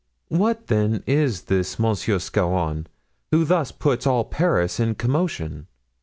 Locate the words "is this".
1.05-1.77